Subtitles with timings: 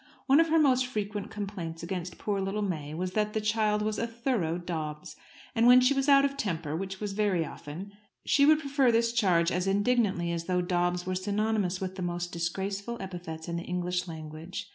[0.25, 3.99] One of her most frequent complaints against poor little May was that the child was
[3.99, 5.15] "a thorough Dobbs."
[5.53, 7.91] And when she was out of temper which was very often
[8.25, 12.31] she would prefer this charge as indignantly as though Dobbs were synonymous with the most
[12.31, 14.67] disgraceful epithets in the English language.